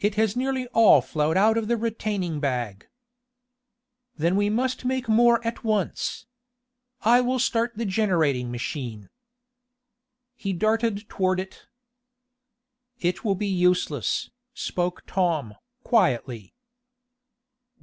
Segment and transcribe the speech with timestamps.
[0.00, 2.88] "It has nearly all flowed out of the retaining bag."
[4.16, 6.24] "Then we must make more at once.
[7.02, 9.10] I will start the generating machine."
[10.36, 11.66] He darted toward it.
[12.98, 16.54] "It will be useless," spoke Tom, quietly.